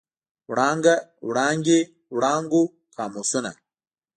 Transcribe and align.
وړانګه، 0.49 0.95
وړانګې، 1.27 1.79
وړانګو، 2.15 2.63
قاموسونه. 2.97 3.51